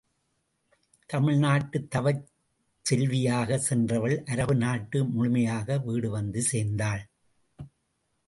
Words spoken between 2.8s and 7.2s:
செல்வியாகச் சென்றவள் அரபு நாட்டு முழுமையாக வீடு வந்து சேர்ந்தாள்.